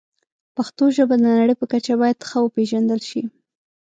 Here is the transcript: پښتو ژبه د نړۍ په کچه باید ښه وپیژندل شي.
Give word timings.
پښتو 0.55 0.83
ژبه 0.95 1.15
د 1.19 1.25
نړۍ 1.39 1.55
په 1.59 1.65
کچه 1.71 1.93
باید 2.01 2.25
ښه 2.29 2.37
وپیژندل 2.41 2.99
شي. 3.09 3.21